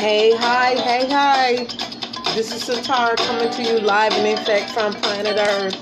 [0.00, 1.56] Hey, hi, hey, hi.
[2.34, 5.76] This is Sitara coming to you live and in effect from planet Earth.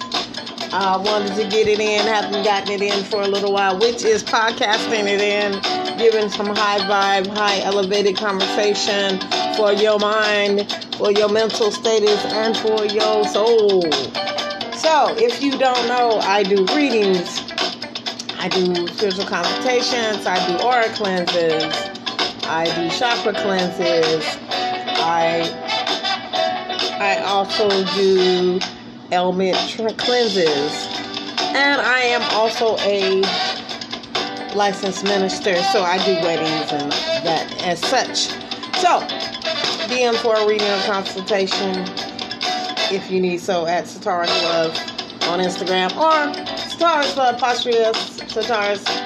[0.75, 3.79] I uh, wanted to get it in, haven't gotten it in for a little while,
[3.79, 5.53] which is podcasting it in,
[5.99, 9.21] giving some high vibe, high elevated conversation
[9.55, 13.83] for your mind, for your mental status, and for your soul.
[14.75, 17.41] So, if you don't know, I do readings,
[18.37, 21.88] I do spiritual consultations, I do aura cleanses.
[22.49, 24.25] I do chakra cleanses.
[25.01, 25.45] I
[26.99, 28.59] I also do
[29.13, 29.57] element
[29.99, 30.89] cleanses.
[31.41, 33.21] And I am also a
[34.55, 36.91] licensed minister, so I do weddings and
[37.25, 38.29] that as such.
[38.81, 39.01] So,
[39.89, 41.85] DM for a reading or consultation
[42.91, 44.75] if you need so at Sitara's Love
[45.29, 47.15] on Instagram or Sitara's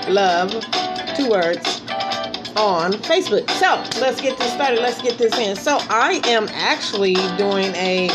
[0.08, 1.81] Love, two words
[2.56, 3.48] on Facebook.
[3.50, 4.80] So let's get this started.
[4.80, 5.56] Let's get this in.
[5.56, 8.08] So I am actually doing a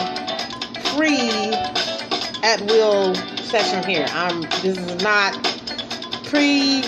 [0.96, 1.54] free
[2.44, 4.06] at will session here.
[4.12, 5.34] I'm this is not
[6.26, 6.84] pre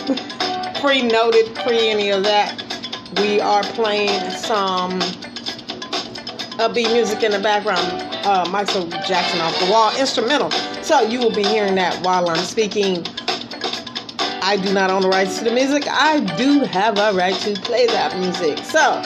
[0.81, 2.55] pre noted, pre any of that.
[3.17, 4.99] We are playing some
[6.59, 8.05] upbeat music in the background.
[8.25, 10.51] Uh, Michael Jackson off the wall instrumental.
[10.83, 13.05] So you will be hearing that while I'm speaking
[14.41, 15.87] I do not own the rights to the music.
[15.89, 18.59] I do have a right to play that music.
[18.59, 19.01] So,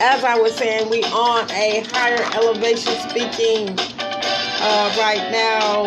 [0.00, 5.86] as I was saying, we on a higher elevation speaking uh, right now.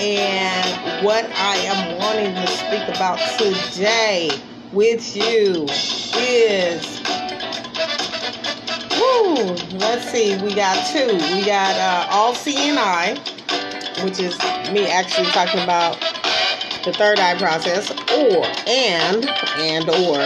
[0.00, 4.30] And what I am wanting to speak about today
[4.72, 5.66] with you
[6.18, 7.00] is
[8.98, 11.14] whoo, let's see, we got two.
[11.36, 13.16] We got uh, All Eye,
[14.02, 14.36] which is
[14.72, 16.13] me actually talking about
[16.84, 19.24] the third eye process, or and
[19.56, 20.20] and or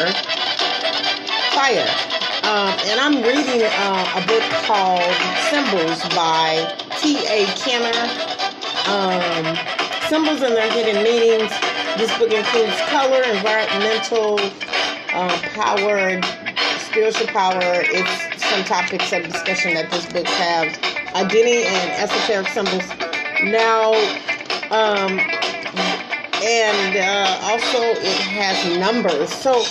[1.55, 1.87] fire.
[2.43, 5.15] Um, and I'm reading uh, a book called
[5.51, 6.67] Symbols by
[6.99, 7.47] T.A.
[7.55, 7.95] Kenner.
[8.89, 9.57] Um,
[10.09, 11.53] symbols and their hidden meanings.
[11.97, 14.41] This book includes color, environmental
[15.13, 16.21] uh, power,
[16.79, 17.85] spiritual power.
[17.87, 20.77] It's some topics of discussion that this book has.
[21.15, 22.89] Identity and esoteric symbols.
[23.45, 23.93] Now,
[24.71, 25.21] um,
[26.43, 29.33] and uh, also it has numbers.
[29.33, 29.63] So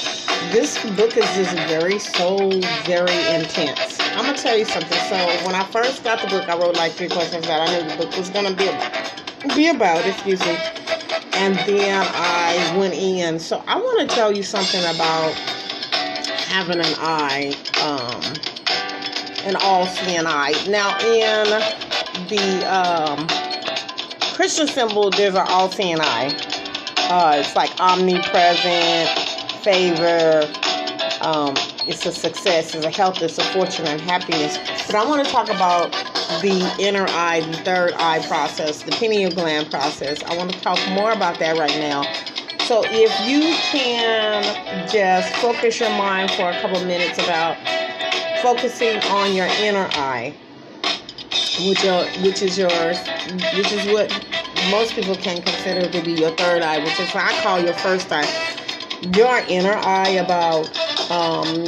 [0.52, 2.50] this book is just very, so
[2.86, 4.00] very intense.
[4.00, 4.98] I'm gonna tell you something.
[5.10, 7.90] So when I first got the book, I wrote like three questions that I knew
[7.90, 10.06] the book was gonna be about, be about.
[10.06, 10.58] Excuse me.
[11.34, 13.40] And then I went in.
[13.40, 15.34] So I want to tell you something about
[16.48, 20.54] having an eye, um, an all-seeing eye.
[20.68, 21.46] Now in
[22.28, 23.28] the um,
[24.34, 26.57] Christian symbol, there's an all-seeing eye.
[27.10, 29.10] Uh, it's like omnipresent,
[29.64, 30.44] favor.
[31.22, 31.56] Um,
[31.88, 34.58] it's a success, it's a health, it's a fortune and happiness.
[34.86, 35.92] But I want to talk about
[36.42, 40.22] the inner eye, the third eye process, the pineal gland process.
[40.24, 42.04] I want to talk more about that right now.
[42.66, 44.44] So if you can
[44.90, 47.56] just focus your mind for a couple minutes about
[48.42, 50.36] focusing on your inner eye,
[51.66, 51.84] which,
[52.22, 52.98] which is yours,
[53.56, 54.12] which is what
[54.72, 57.60] most people can consider it to be your third eye, which is what I call
[57.60, 58.28] your first eye.
[59.16, 60.68] Your inner eye about
[61.12, 61.66] um,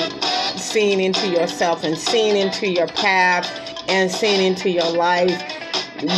[0.58, 3.48] seeing into yourself and seeing into your path
[3.88, 5.42] and seeing into your life.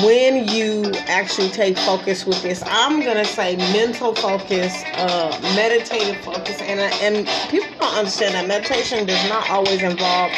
[0.03, 6.61] When you actually take focus with this, I'm gonna say mental focus, uh, meditative focus,
[6.61, 10.31] and and people don't understand that meditation does not always involve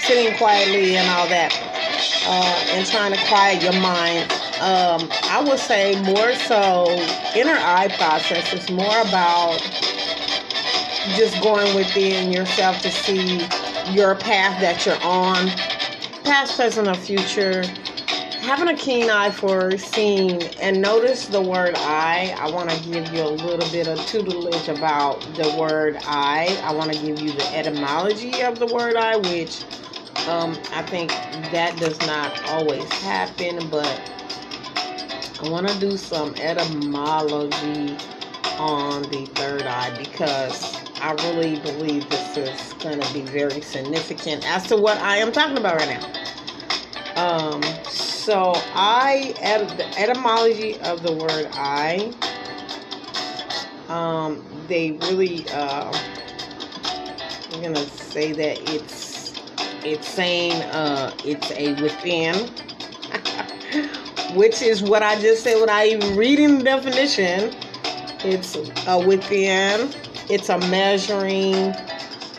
[0.00, 1.52] sitting quietly and all that,
[2.26, 4.30] uh, and trying to quiet your mind
[4.62, 6.86] um, I would say more so
[7.34, 9.60] inner eye process is more about
[11.16, 13.38] just going within yourself to see
[13.92, 15.48] your path that you're on,
[16.22, 17.64] past, present, or future.
[18.42, 22.32] Having a keen eye for seeing and notice the word I.
[22.38, 26.56] I want to give you a little bit of tutelage about the word I.
[26.62, 29.60] I want to give you the etymology of the word I, which
[30.28, 31.10] um, I think
[31.50, 34.00] that does not always happen, but
[35.42, 37.96] I want to do some etymology
[38.58, 44.48] on the third eye because I really believe this is going to be very significant
[44.48, 46.22] as to what I am talking about right now.
[47.16, 49.34] Um, so I
[49.76, 52.14] the etymology of the word I.
[53.88, 55.92] Um, they really uh,
[57.52, 59.34] I'm gonna say that it's
[59.84, 62.48] it's saying uh, it's a within
[64.34, 67.54] which is what I just said I even reading the definition.
[68.24, 68.56] It's
[68.86, 69.92] a within,
[70.30, 71.74] it's a measuring,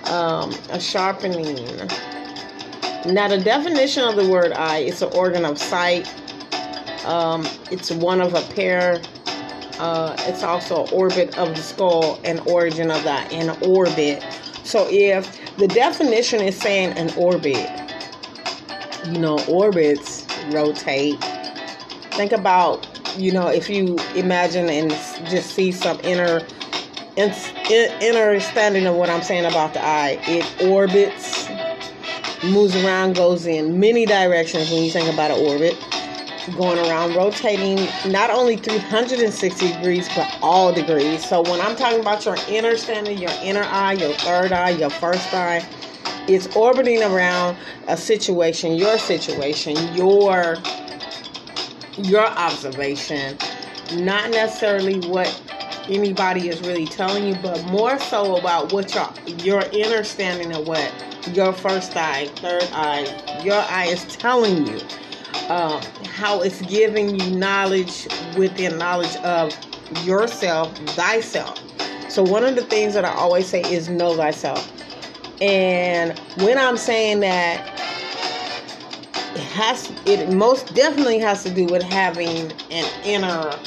[0.06, 1.56] um, a sharpening,
[3.06, 6.12] Now, the definition of the word eye is an organ of sight.
[7.06, 9.02] Um, it's one of a pair.
[9.78, 14.24] Uh, it's also orbit of the skull and origin of that in orbit.
[14.64, 17.70] So, if the definition is saying an orbit,
[19.08, 21.20] you know, orbits rotate.
[22.16, 22.88] Think about,
[23.18, 24.92] you know, if you imagine and
[25.30, 26.42] just see some inner
[27.18, 31.50] understanding of what I'm saying about the eye, it orbits
[32.44, 35.76] moves around, goes in many directions when you think about an orbit,
[36.58, 41.28] going around, rotating not only 360 degrees, but all degrees.
[41.28, 44.90] So when I'm talking about your inner standing, your inner eye, your third eye, your
[44.90, 45.66] first eye,
[46.28, 47.58] it's orbiting around
[47.88, 50.58] a situation, your situation, your
[51.98, 53.38] your observation,
[53.94, 55.42] not necessarily what
[55.90, 59.10] anybody is really telling you, but more so about what your
[59.44, 60.92] your inner standing of what
[61.34, 64.80] your first eye, third eye, your eye is telling you.
[65.50, 68.08] Um, how it's giving you knowledge
[68.38, 69.54] within knowledge of
[70.06, 71.60] yourself, thyself.
[72.10, 74.72] So one of the things that I always say is know thyself.
[75.42, 77.60] And when I'm saying that
[79.38, 83.58] has it most definitely has to do with having an inner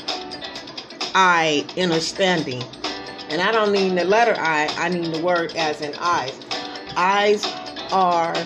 [1.15, 2.63] eye understanding.
[3.31, 6.39] And I don't mean the letter I, I mean the word as in eyes.
[6.97, 7.45] Eyes
[7.93, 8.37] are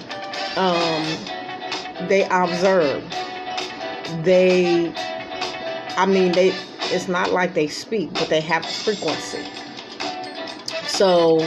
[0.57, 3.03] um, they observe.
[4.25, 4.93] They
[5.97, 6.49] i mean they
[6.93, 9.45] it's not like they speak but they have frequency.
[10.87, 11.39] So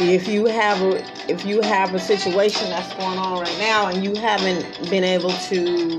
[0.00, 4.04] if you have a if you have a situation that's going on right now and
[4.04, 5.98] you haven't been able to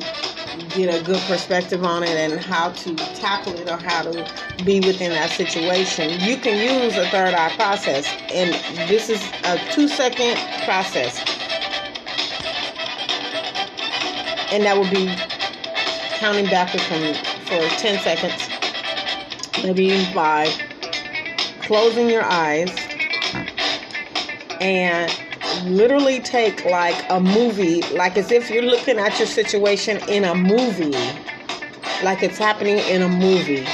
[0.76, 4.80] get a good perspective on it and how to tackle it or how to be
[4.82, 6.20] within that situation.
[6.22, 8.54] You can use a third eye process, and
[8.90, 11.20] this is a two second process.
[14.52, 15.16] And that will be
[16.20, 17.14] counting backwards from
[17.46, 18.50] for 10 seconds,
[19.64, 20.54] maybe five,
[21.62, 22.85] closing your eyes,
[24.62, 25.12] and
[25.64, 30.36] literally take like a movie, like as if you're looking at your situation in a
[30.36, 30.92] movie,
[32.04, 33.66] like it's happening in a movie.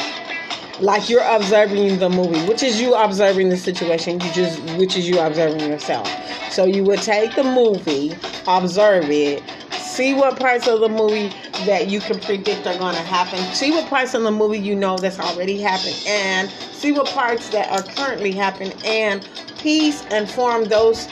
[0.80, 5.08] Like you're observing the movie, which is you observing the situation, you just which is
[5.08, 6.10] you observing yourself.
[6.52, 8.14] So you would take the movie,
[8.48, 9.44] observe it,
[9.74, 11.30] see what parts of the movie
[11.66, 13.38] that you can predict are going to happen.
[13.54, 17.50] See what parts of the movie you know that's already happened, and see what parts
[17.50, 19.24] that are currently happening, and
[19.62, 21.08] piece and form those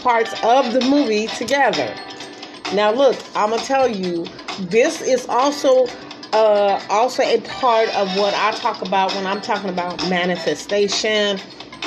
[0.00, 1.94] parts of the movie together.
[2.74, 4.26] Now, look, I'm gonna tell you,
[4.58, 5.86] this is also
[6.32, 11.38] uh, also a part of what I talk about when I'm talking about manifestation,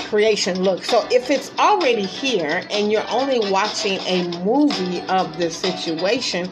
[0.05, 0.63] creation.
[0.63, 6.49] Look, so if it's already here and you're only watching a movie of the situation,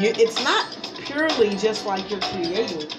[0.00, 0.66] you, it's not
[1.04, 2.90] purely just like you're creating.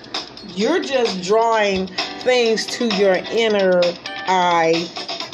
[0.48, 1.88] You're just drawing
[2.22, 3.82] things to your inner
[4.28, 4.88] eye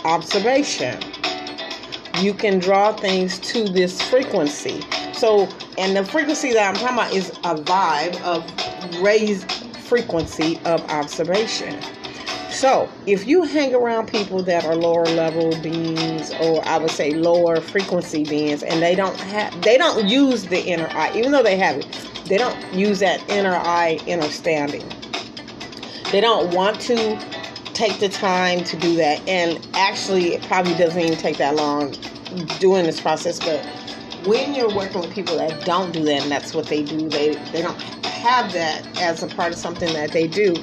[0.06, 1.00] observation
[2.22, 4.82] you can draw things to this frequency.
[5.14, 5.48] So,
[5.78, 11.82] and the frequency that I'm talking about is a vibe of raised frequency of observation.
[12.50, 17.14] So, if you hang around people that are lower level beings, or I would say
[17.14, 21.44] lower frequency beings, and they don't have, they don't use the inner eye, even though
[21.44, 24.90] they have it, they don't use that inner eye understanding.
[26.12, 27.18] They don't want to
[27.76, 29.28] take the time to do that.
[29.28, 31.94] And actually, it probably doesn't even take that long
[32.60, 33.40] doing this process.
[33.40, 33.64] But
[34.26, 37.36] when you're working with people that don't do that, and that's what they do, they
[37.52, 40.56] they don't have that as a part of something that they do.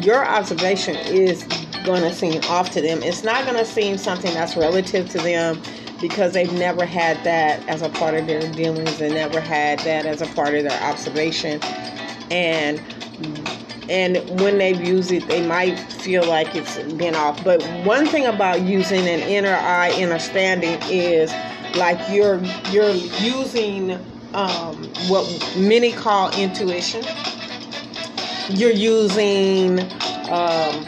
[0.00, 1.44] Your observation is
[1.84, 3.02] going to seem off to them.
[3.02, 5.62] It's not going to seem something that's relative to them
[6.00, 10.06] because they've never had that as a part of their dealings and never had that
[10.06, 11.60] as a part of their observation.
[12.30, 12.82] And
[13.88, 17.42] and when they use it, they might feel like it's been off.
[17.44, 21.32] But one thing about using an inner eye understanding is
[21.76, 23.92] like you're you're using
[24.32, 25.26] um, what
[25.56, 27.04] many call intuition.
[28.50, 29.80] You're using
[30.30, 30.84] um,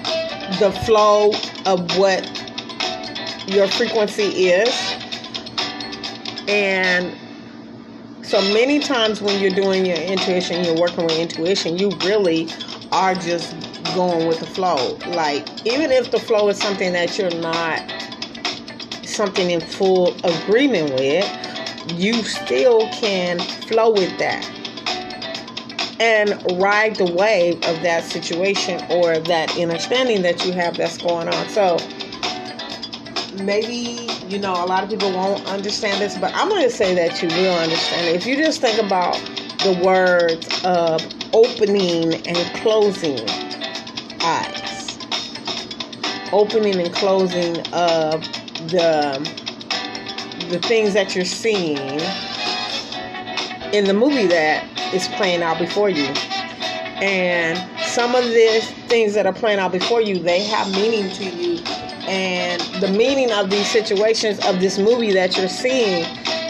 [0.59, 1.33] the flow
[1.65, 2.25] of what
[3.47, 4.75] your frequency is,
[6.49, 7.17] and
[8.23, 12.49] so many times when you're doing your intuition, you're working with intuition, you really
[12.93, 13.55] are just
[13.95, 14.99] going with the flow.
[15.09, 17.83] Like, even if the flow is something that you're not
[19.05, 21.27] something in full agreement with,
[21.95, 24.45] you still can flow with that
[25.99, 31.29] and ride the wave of that situation or that understanding that you have that's going
[31.29, 31.49] on.
[31.49, 31.79] So
[33.43, 36.95] maybe you know, a lot of people won't understand this, but I'm going to say
[36.95, 38.17] that you will understand it.
[38.17, 39.15] If you just think about
[39.63, 41.01] the words of
[41.37, 43.21] opening and closing
[44.23, 44.99] eyes,
[46.33, 48.23] opening and closing of
[48.71, 49.21] the
[50.49, 52.01] the things that you're seeing
[53.75, 54.65] in the movie that
[54.95, 56.07] is playing out before you.
[57.03, 61.25] And some of the things that are playing out before you, they have meaning to
[61.25, 61.59] you.
[62.09, 66.05] And the meaning of these situations of this movie that you're seeing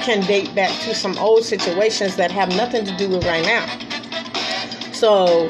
[0.04, 3.66] can date back to some old situations that have nothing to do with right now.
[4.98, 5.48] So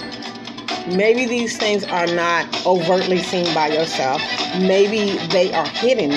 [0.88, 4.20] maybe these things are not overtly seen by yourself.
[4.58, 6.10] Maybe they are hidden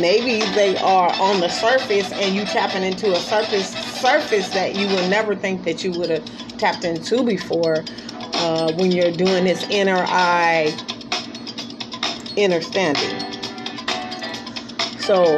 [0.00, 3.68] maybe they are on the surface and you tapping into a surface
[4.00, 7.84] surface that you would never think that you would have tapped into before
[8.34, 10.72] uh, when you're doing this inner eye
[12.38, 13.18] understanding
[14.98, 15.36] so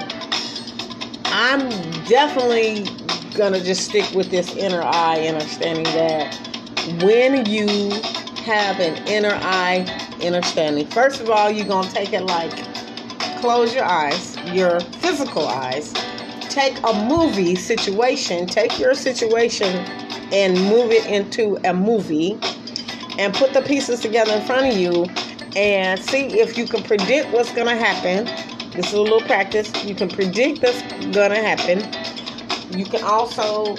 [1.26, 1.68] i'm
[2.04, 2.84] definitely
[3.34, 6.43] gonna just stick with this inner eye understanding that
[7.02, 7.90] when you
[8.44, 9.84] have an inner eye
[10.22, 12.52] understanding first of all you're gonna take it like
[13.44, 15.92] close your eyes, your physical eyes,
[16.48, 19.68] take a movie situation, take your situation
[20.32, 22.38] and move it into a movie
[23.18, 25.04] and put the pieces together in front of you
[25.56, 28.24] and see if you can predict what's going to happen.
[28.70, 29.70] This is a little practice.
[29.84, 30.80] You can predict what's
[31.14, 31.80] going to happen.
[32.74, 33.76] You can also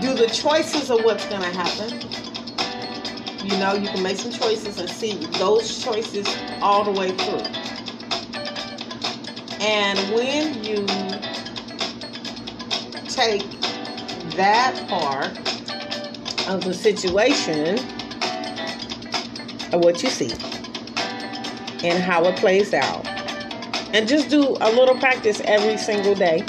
[0.00, 2.00] do the choices of what's going to happen.
[3.44, 6.26] You know, you can make some choices and see those choices
[6.62, 7.42] all the way through.
[9.60, 10.86] And when you
[13.06, 13.42] take
[14.36, 15.36] that part
[16.48, 17.78] of the situation
[19.74, 20.32] of what you see
[21.86, 23.06] and how it plays out,
[23.92, 26.44] and just do a little practice every single day.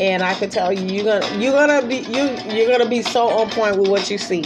[0.00, 3.28] And I could tell you, you're gonna you're gonna be you you're gonna be so
[3.28, 4.44] on point with what you see.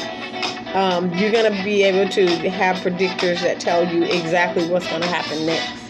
[0.74, 5.44] Um, you're gonna be able to have predictors that tell you exactly what's gonna happen
[5.44, 5.82] next.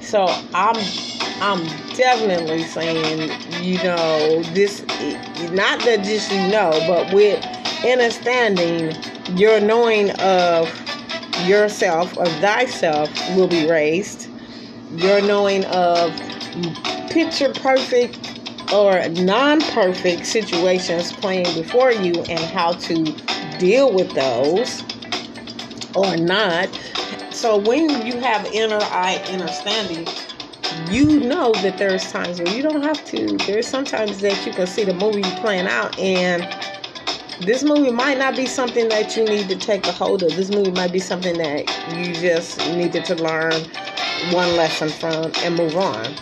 [0.00, 0.76] So I'm
[1.40, 4.82] I'm definitely saying, you know, this,
[5.50, 7.44] not that just you know, but with
[7.84, 8.94] understanding
[9.36, 10.68] your knowing of
[11.44, 14.28] yourself of thyself will be raised.
[14.92, 16.14] Your knowing of
[17.10, 18.23] picture perfect
[18.74, 23.04] or non perfect situations playing before you and how to
[23.58, 24.82] deal with those
[25.94, 26.68] or not.
[27.30, 30.06] So when you have inner eye understanding,
[30.90, 33.36] you know that there's times where you don't have to.
[33.46, 36.42] There's sometimes that you can see the movie playing out, and
[37.42, 40.34] this movie might not be something that you need to take a hold of.
[40.34, 43.52] This movie might be something that you just needed to learn
[44.32, 46.14] one lesson from and move on.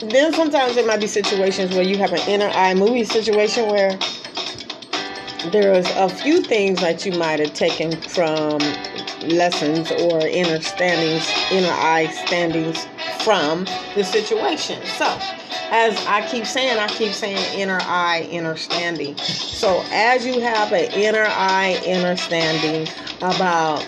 [0.00, 3.98] Then sometimes there might be situations where you have an inner eye movie situation where
[5.52, 8.58] there's a few things that you might have taken from
[9.22, 12.86] lessons or inner standings, inner eye standings
[13.22, 14.84] from the situation.
[14.84, 15.06] So,
[15.70, 19.16] as I keep saying, I keep saying inner eye, inner standing.
[19.16, 22.86] So, as you have an inner eye, inner standing
[23.22, 23.86] about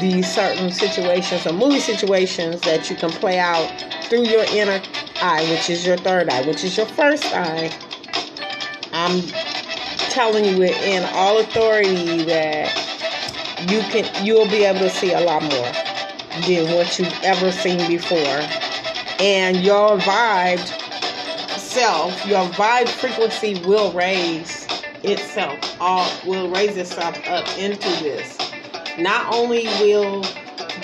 [0.00, 3.70] these certain situations or movie situations that you can play out
[4.10, 4.82] through your inner
[5.22, 7.72] eye, which is your third eye, which is your first eye,
[8.92, 9.22] I'm
[10.10, 12.76] telling you in all authority that
[13.70, 15.72] you can you'll be able to see a lot more
[16.46, 18.42] than what you've ever seen before.
[19.20, 20.66] And your vibe
[21.58, 24.66] self, your vibe frequency will raise
[25.02, 28.36] itself all will raise itself up into this.
[28.98, 30.24] Not only will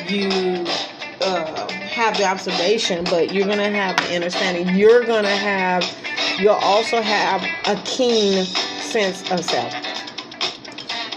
[0.08, 0.64] you
[1.20, 1.55] uh,
[1.96, 4.76] have the observation, but you're gonna have the understanding.
[4.76, 5.82] You're gonna have
[6.38, 9.72] you'll also have a keen sense of self.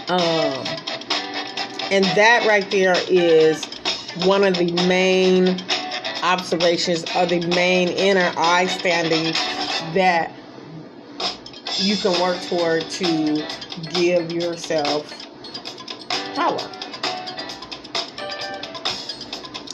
[0.08, 0.66] Um,
[1.90, 3.62] and that right there is
[4.24, 5.60] one of the main
[6.22, 9.34] observations or the main inner eye standing
[9.92, 10.32] that
[11.76, 13.46] you can work toward to
[13.92, 15.28] give yourself
[16.34, 16.79] power.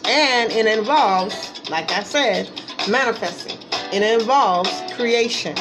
[0.06, 2.50] And it involves, like I said,
[2.88, 3.58] manifesting.
[3.92, 5.56] It involves creation.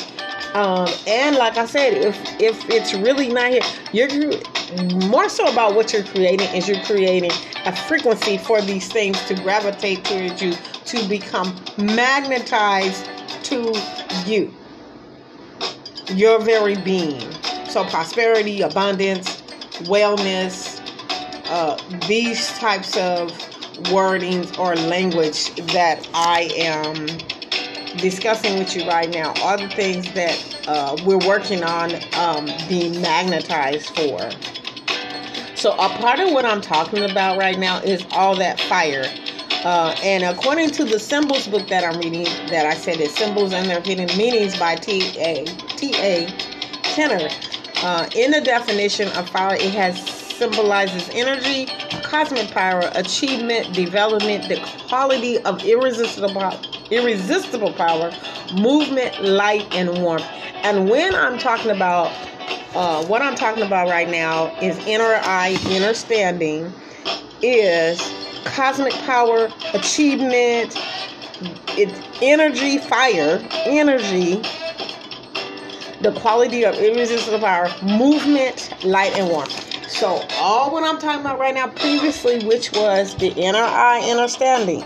[0.53, 4.31] Um, and like I said, if if it's really not here, you're
[5.09, 7.31] more so about what you're creating is you're creating
[7.65, 10.53] a frequency for these things to gravitate towards you
[10.85, 13.05] to become magnetized
[13.43, 13.73] to
[14.25, 14.53] you
[16.13, 17.31] your very being
[17.67, 19.41] so prosperity abundance
[19.83, 20.79] wellness
[21.47, 23.31] uh, these types of
[23.83, 27.07] wordings or language that I am
[27.97, 33.01] discussing with you right now are the things that uh, we're working on um, being
[33.01, 34.29] magnetized for.
[35.55, 39.05] So, a part of what I'm talking about right now is all that fire.
[39.63, 43.51] Uh, and according to the symbols book that I'm reading, that I said is symbols
[43.51, 46.27] and their hidden meanings by T A T A
[46.83, 47.29] Kenner.
[47.77, 49.99] Uh, in the definition of fire, it has
[50.35, 51.67] symbolizes energy,
[52.05, 54.57] cosmic power, achievement, development, the
[54.87, 56.53] quality of irresistible
[56.91, 58.11] irresistible power,
[58.53, 60.25] movement, light, and warmth.
[60.63, 62.13] And when I'm talking about
[62.75, 66.71] uh, what I'm talking about right now is inner eye, inner standing,
[67.41, 67.99] is
[68.43, 70.75] cosmic power, achievement,
[71.77, 74.41] it's energy, fire, energy,
[76.01, 79.64] the quality of irresistible power, movement, light, and warmth.
[79.95, 84.81] So, all what I'm talking about right now, previously, which was the inner eye understanding,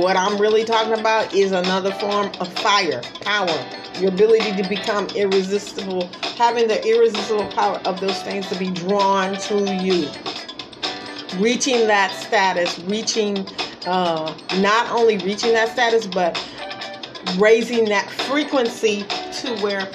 [0.00, 3.54] what I'm really talking about is another form of fire, power,
[3.98, 9.36] your ability to become irresistible, having the irresistible power of those things to be drawn
[9.36, 10.08] to you.
[11.38, 13.46] Reaching that status, reaching,
[13.84, 16.42] uh, not only reaching that status, but
[17.36, 19.02] raising that frequency
[19.40, 19.90] to where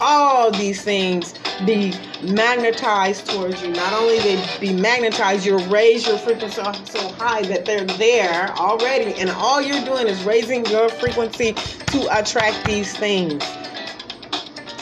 [0.00, 1.34] all these things
[1.66, 3.72] be magnetized towards you.
[3.72, 9.14] Not only they be magnetized, you raise your frequency so high that they're there already,
[9.20, 13.42] and all you're doing is raising your frequency to attract these things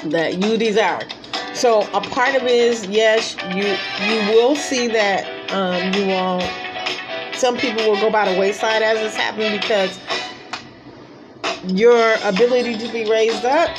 [0.04, 1.06] that you desire.
[1.54, 3.76] So a part of it is yes, you
[4.06, 6.40] you will see that um, you will.
[7.34, 9.98] Some people will go by the wayside as it's happening because
[11.64, 13.70] your ability to be raised up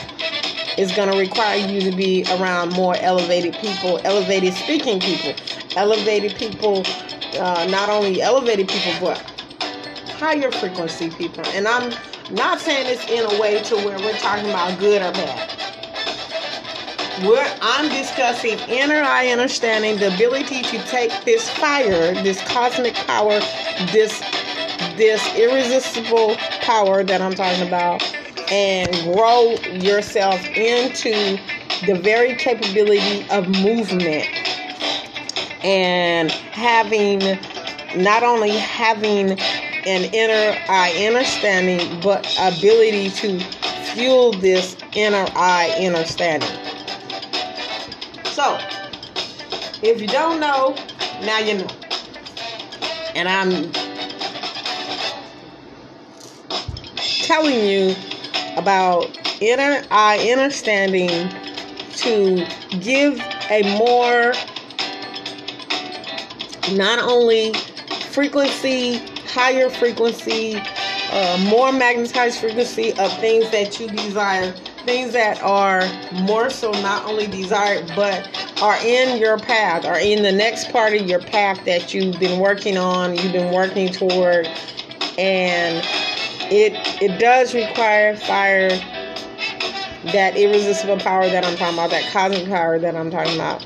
[0.77, 5.33] is going to require you to be around more elevated people, elevated speaking people,
[5.75, 6.83] elevated people,
[7.39, 9.17] uh, not only elevated people, but
[10.17, 11.43] higher frequency people.
[11.47, 11.93] And I'm
[12.31, 15.49] not saying this in a way to where we're talking about good or bad.
[17.23, 23.39] Where I'm discussing inner eye understanding, the ability to take this fire, this cosmic power,
[23.91, 24.19] this
[24.97, 28.03] this irresistible power that I'm talking about
[28.53, 31.39] and grow yourself into
[31.87, 34.27] the very capability of movement.
[35.63, 37.19] And having
[37.95, 43.39] not only having an inner eye understanding but ability to
[43.93, 46.49] fuel this inner eye understanding.
[48.25, 48.59] So
[49.81, 50.75] if you don't know
[51.21, 51.67] now you know.
[53.15, 53.71] And i'm
[57.23, 57.95] telling you
[58.63, 61.09] about inner eye understanding
[61.97, 62.47] to
[62.79, 63.19] give
[63.51, 64.33] a more
[66.77, 67.51] not only
[68.11, 70.55] frequency, higher frequency,
[71.11, 74.53] uh, more magnetized frequency of things that you desire,
[74.85, 75.83] things that are
[76.21, 78.25] more so not only desired but
[78.61, 82.39] are in your path, are in the next part of your path that you've been
[82.39, 84.47] working on, you've been working toward,
[85.17, 85.85] and
[86.53, 88.69] it it does require fire
[90.11, 93.61] that irresistible power that I'm talking about, that cosmic power that I'm talking about.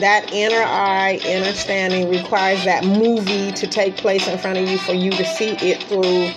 [0.00, 4.94] That inner eye understanding requires that movie to take place in front of you for
[4.94, 6.32] you to see it through.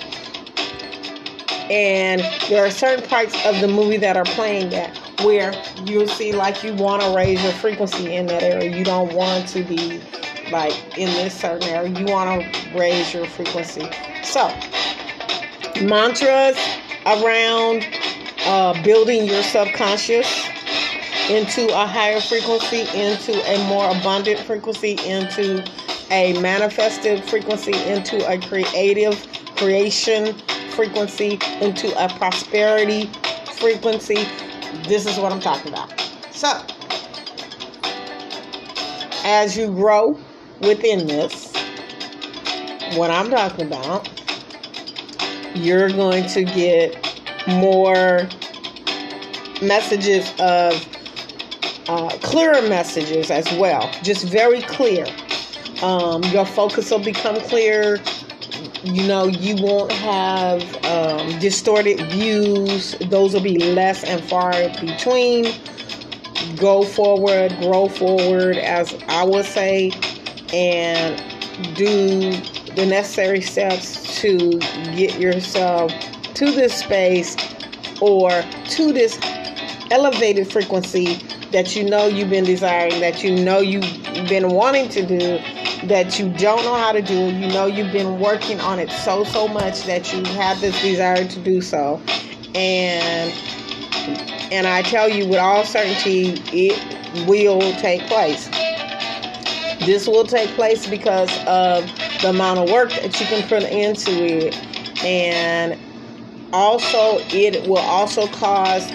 [1.71, 5.53] And there are certain parts of the movie that are playing that where
[5.85, 8.75] you'll see like you want to raise your frequency in that area.
[8.75, 10.01] You don't want to be
[10.51, 11.89] like in this certain area.
[11.97, 13.87] You want to raise your frequency.
[14.23, 14.47] So
[15.81, 16.57] mantras
[17.05, 17.85] around
[18.45, 20.27] uh, building your subconscious
[21.29, 25.63] into a higher frequency, into a more abundant frequency, into
[26.11, 30.33] a manifested frequency, into a creative creation
[30.71, 33.09] frequency, into a prosperity
[33.53, 34.27] frequency.
[34.87, 35.91] This is what I'm talking about.
[36.31, 36.61] So,
[39.23, 40.19] as you grow
[40.61, 41.51] within this,
[42.95, 44.07] what I'm talking about
[45.55, 48.27] you're going to get more
[49.61, 50.73] messages of
[51.87, 55.05] uh, clearer messages as well, just very clear.
[55.81, 58.01] Um, your focus will become clear.
[58.83, 65.45] You know, you won't have um, distorted views, those will be less and far between.
[66.57, 69.91] Go forward, grow forward, as I would say,
[70.53, 71.21] and
[71.75, 72.31] do
[72.75, 74.59] the necessary steps to
[74.95, 75.91] get yourself
[76.33, 77.35] to this space
[78.01, 78.29] or
[78.69, 79.17] to this
[79.91, 81.15] elevated frequency
[81.51, 83.83] that you know you've been desiring, that you know you've
[84.27, 85.39] been wanting to do,
[85.87, 87.13] that you don't know how to do.
[87.13, 91.25] You know you've been working on it so so much that you have this desire
[91.25, 92.01] to do so.
[92.53, 93.33] And
[94.51, 98.49] and I tell you with all certainty it will take place.
[99.85, 101.89] This will take place because of
[102.21, 104.55] the amount of work that you can put into it
[105.03, 105.77] and
[106.53, 108.89] also it will also cause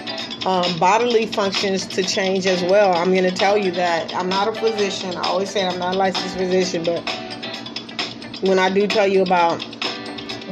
[0.45, 2.93] um, bodily functions to change as well.
[2.95, 5.15] I'm going to tell you that I'm not a physician.
[5.15, 7.07] I always say I'm not a licensed physician, but
[8.41, 9.63] when I do tell you about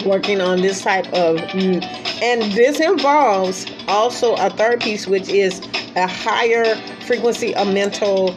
[0.05, 5.60] working on this type of, and this involves also a third piece, which is
[5.95, 8.29] a higher frequency of mental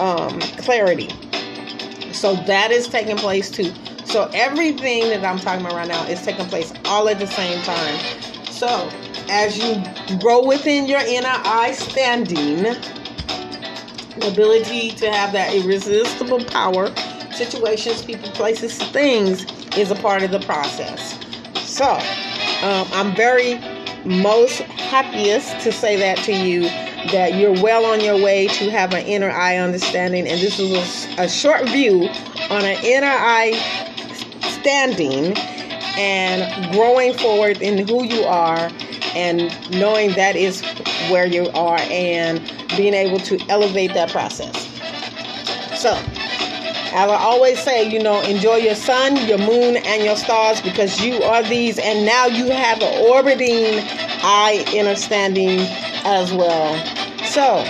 [0.00, 1.10] um, clarity.
[2.18, 3.72] So that is taking place too.
[4.04, 7.62] So everything that I'm talking about right now is taking place all at the same
[7.62, 7.96] time.
[8.50, 8.90] So
[9.28, 16.92] as you grow within your inner eye standing, the ability to have that irresistible power,
[17.32, 21.16] situations, people, places, things is a part of the process.
[21.62, 21.84] So
[22.66, 23.60] um, I'm very
[24.04, 26.68] most happiest to say that to you
[27.12, 30.72] that you're well on your way to have an inner eye understanding and this is
[31.18, 32.08] a, a short view
[32.50, 33.52] on an inner eye
[34.60, 35.34] standing
[35.98, 38.70] and growing forward in who you are
[39.14, 40.62] and knowing that is
[41.10, 42.40] where you are and
[42.76, 44.66] being able to elevate that process.
[45.80, 45.94] So,
[46.90, 51.00] as I always say, you know, enjoy your sun, your moon, and your stars because
[51.00, 53.80] you are these, and now you have an orbiting
[54.22, 55.60] eye understanding
[56.04, 56.97] as well.
[57.38, 57.62] So,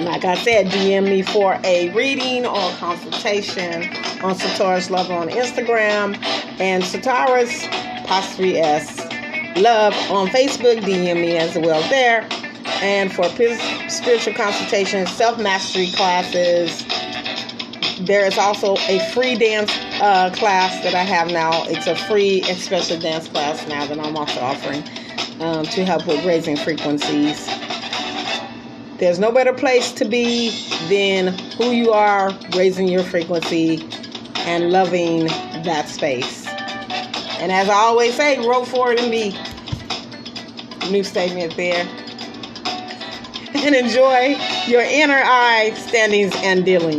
[0.00, 3.82] like I said, DM me for a reading or consultation
[4.24, 6.16] on Sitara's Love on Instagram
[6.58, 7.66] and Sitara's
[8.02, 9.00] Apostrophe S
[9.58, 10.80] Love on Facebook.
[10.80, 12.26] DM me as well there.
[12.80, 13.24] And for
[13.90, 16.86] spiritual consultations, self mastery classes,
[18.00, 21.64] there is also a free dance uh, class that I have now.
[21.64, 24.84] It's a free expressive dance class now that I'm also offering
[25.38, 27.46] um, to help with raising frequencies.
[28.98, 30.50] There's no better place to be
[30.88, 33.88] than who you are, raising your frequency,
[34.38, 35.26] and loving
[35.62, 36.48] that space.
[37.38, 39.38] And as I always say, roll forward and be.
[40.90, 41.86] New statement there.
[43.54, 46.96] And enjoy your inner eye standings and dealings.